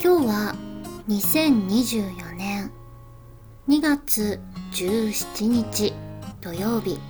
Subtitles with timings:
[0.00, 0.54] 今日は
[1.08, 2.70] 2024年
[3.66, 4.38] 2月
[4.70, 5.92] 17日
[6.40, 7.00] 土曜日。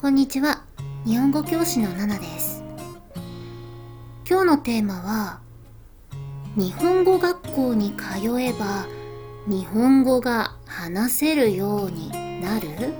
[0.00, 0.64] こんにちは。
[1.06, 2.64] 日本語教師のナナです。
[4.28, 5.40] 今日のテーマは
[6.56, 8.86] 日本語学校に通えば
[9.46, 12.10] 日本語が話せるように
[12.40, 12.92] なる？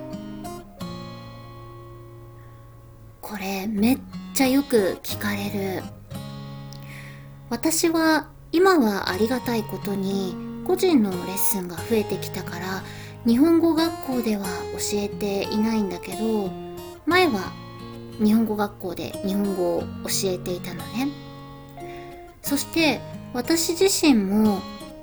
[3.20, 3.98] これめっ
[4.32, 5.82] ちゃよく聞かれる
[7.52, 10.34] 私は今はありがたいことに
[10.66, 12.82] 個人のレッスンが増えてきたから
[13.26, 16.50] 日本語学校では教えていないんだけど
[17.04, 17.52] 前は
[18.24, 21.08] 日本語学校で日本語を教えていたのね。
[22.40, 23.00] そして
[23.34, 24.60] 私自身も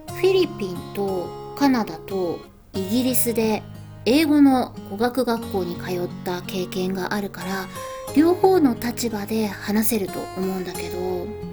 [0.08, 2.40] フィリピンとカナダと
[2.74, 3.62] イギリスで
[4.06, 7.68] 英語の語学学校に通った経験があるから
[8.16, 11.49] 両方の立場で話せると思うんだけど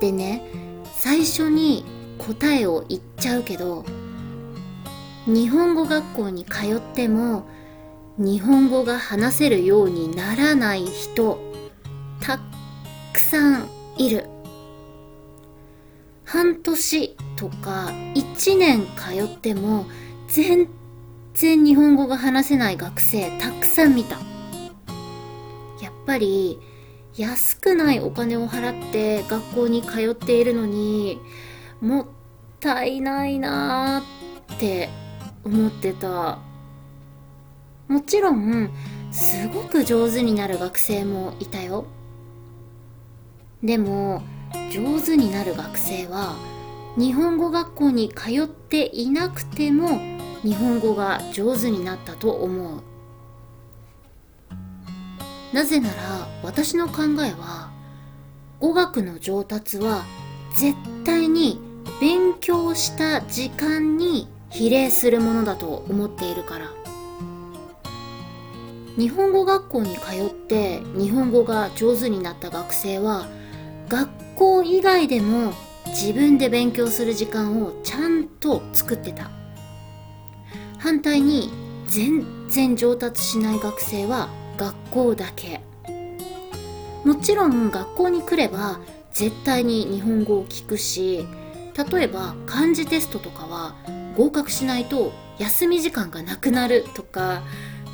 [0.00, 0.42] でね
[0.92, 1.84] 最初に
[2.18, 3.84] 答えを言っちゃうけど
[5.26, 7.48] 日本語学校に通っても
[8.18, 11.38] 日本語が話せるようにならない人
[12.20, 12.40] たっ
[13.12, 14.28] くさんいる。
[16.24, 19.86] 半年とか1年通っても
[20.28, 20.68] 全
[21.34, 24.16] 然日本語が話せない学生たくさん見た。
[25.82, 26.58] やっぱり
[27.16, 31.18] 安くないお金を払って学校に通っているのに
[31.80, 32.06] もっ
[32.60, 34.90] たいないなーって
[35.44, 36.38] 思ってた。
[37.88, 38.70] もちろん
[39.12, 41.86] すごく上手になる学生もいたよ。
[43.62, 44.22] でも
[44.70, 46.36] 上手になる学生は
[46.98, 49.88] 日本語学校に通っていなくても
[50.42, 52.95] 日本語が上手になったと思う。
[55.52, 57.70] なぜなら私の考えは
[58.60, 60.04] 語学の上達は
[60.54, 61.60] 絶対に
[62.00, 66.70] 勉強した時間に比例するものだと思っているから。
[68.96, 73.28] 日本語学校に通って日本語が上手になった学生は
[73.88, 75.52] 学校以外でも
[75.88, 79.30] 自分で勉強する時間をちゃんと作ってた。
[80.78, 81.50] 反対に
[81.86, 85.60] 全然上達しない学生は学校だけ。
[87.04, 88.80] もちろん学校に来れば
[89.12, 91.24] 絶対に日本語を聞くし
[91.90, 93.76] 例えば漢字テストとかは
[94.16, 97.42] 合格しないと休み時間がなくなるとか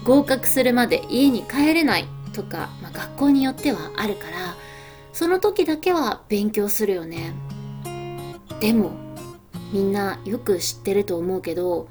[0.05, 4.57] 合格するまで家に帰れないとか、まあ、学校によってはあるから
[5.13, 7.35] その時だけは勉強するよね。
[8.61, 8.93] でも
[9.73, 11.89] みんなよく知ってると思うけど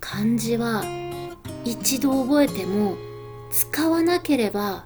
[0.00, 0.82] 漢字は
[1.64, 2.96] 一度覚えても
[3.54, 4.84] 使わなければ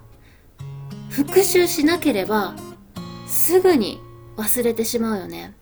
[1.09, 2.53] 復習しなければ
[3.25, 3.99] すぐに
[4.37, 5.55] 忘れてしまうよね。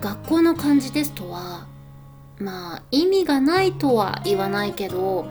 [0.00, 1.68] 学校の漢字テストは
[2.40, 5.28] まあ意味がないとは言わないけど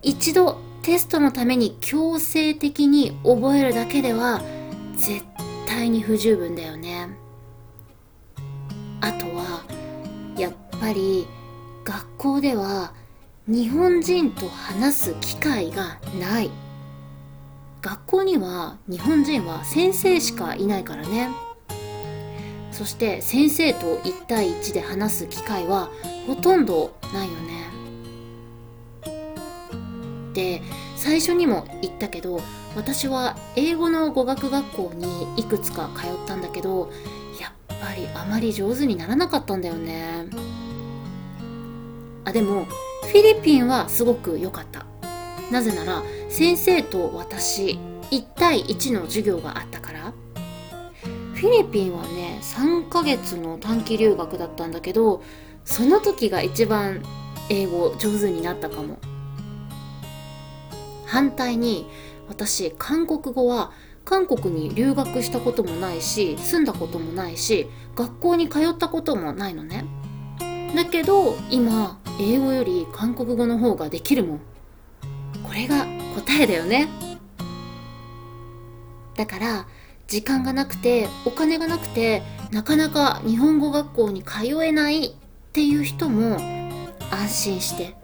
[0.00, 4.40] 一度テストのために強制的に覚えるだけでは
[4.96, 5.22] 絶
[5.66, 7.08] 対に不十分だよね。
[9.02, 9.62] あとは
[10.38, 11.26] やっぱり
[11.84, 12.94] 学校では
[13.48, 16.50] 日本人と話す機会がない。
[17.80, 21.28] 学校には日本人は先生しかいないからね。
[22.70, 25.90] そして先生と1対1で話す機会は
[26.28, 27.66] ほとんどないよね。
[30.34, 30.62] で
[30.94, 32.40] 最初にも言ったけど
[32.76, 36.92] 私は英語の語学学校にいくつか通ったんだけど
[37.40, 40.26] やっぱりあまり上手にならなかったんだよね。
[42.24, 42.68] あでも
[43.12, 44.86] フィリピンはすごく良かった。
[45.50, 47.78] なぜなら先生と私
[48.10, 50.14] 1対1の授業があったから。
[51.34, 55.22] フィリピンはね3ヶ月の短期留学だったんだけど
[55.66, 57.02] その時が一番
[57.50, 58.98] 英語上手になったかも。
[61.04, 61.86] 反対に
[62.30, 63.72] 私韓国語は
[64.06, 69.84] 韓国に留学したこともないし住んだこともないし学校に通ったこともないのね。
[70.74, 74.40] だけど今英語より韓国語の方ができるもん。
[75.42, 76.88] これが答えだよね。
[79.16, 79.66] だから
[80.08, 85.10] 時間がなくてお金がなくてなかなか日本語学校に通えないっ
[85.52, 86.36] ていう人も
[87.10, 87.94] 安心して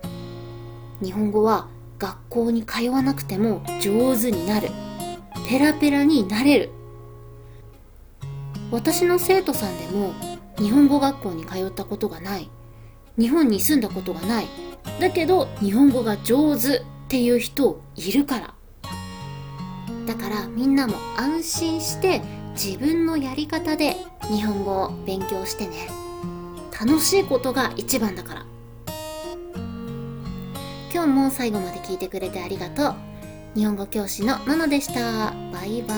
[1.03, 1.69] 日本語は
[1.99, 4.69] 学校に通わなくても上手になる。
[5.49, 6.71] ペラペラになれる。
[8.71, 10.12] 私の生徒さんでも
[10.59, 12.50] 日本語学校に通ったことがない。
[13.19, 14.47] 日本に住んだことがない。
[15.00, 18.55] だけど日本語が上手っていう人いるから。
[20.06, 22.23] だからみんなも安心して
[22.53, 23.97] 自分のやり方で
[24.31, 25.88] 日本語を勉強してね。
[26.81, 28.47] 楽しいことが一番だから。
[30.93, 32.94] 今日も最後まで聞いてくれてありがとう。
[33.55, 35.32] 日本語教師のののでした。
[35.53, 35.94] バイバ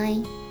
[0.00, 0.41] ーイ。